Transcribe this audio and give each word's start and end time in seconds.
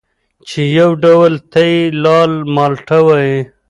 چې 0.47 0.61
یو 0.79 0.89
ډول 1.03 1.33
ته 1.51 1.59
یې 1.71 1.79
لال 2.03 2.31
مالټه 2.55 2.97
وايي 3.07 3.39